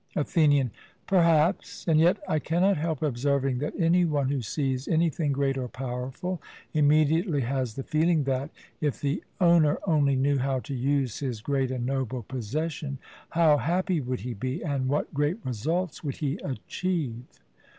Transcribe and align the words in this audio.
ATHENIAN: 0.15 0.71
Perhaps; 1.05 1.87
and 1.87 1.99
yet 1.99 2.17
I 2.27 2.39
cannot 2.39 2.75
help 2.77 3.03
observing 3.03 3.59
that 3.59 3.79
any 3.79 4.03
one 4.03 4.29
who 4.29 4.41
sees 4.41 4.87
anything 4.87 5.31
great 5.31 5.59
or 5.59 5.67
powerful, 5.67 6.41
immediately 6.73 7.41
has 7.41 7.75
the 7.75 7.83
feeling 7.83 8.23
that 8.23 8.49
'If 8.79 8.99
the 8.99 9.23
owner 9.39 9.77
only 9.85 10.15
knew 10.15 10.39
how 10.39 10.59
to 10.61 10.73
use 10.73 11.19
his 11.19 11.39
great 11.39 11.69
and 11.69 11.85
noble 11.85 12.23
possession, 12.23 12.97
how 13.29 13.57
happy 13.57 14.01
would 14.01 14.21
he 14.21 14.33
be, 14.33 14.63
and 14.63 14.87
what 14.89 15.13
great 15.13 15.37
results 15.45 16.03
would 16.03 16.15
he 16.15 16.37
achieve!' 16.37 17.21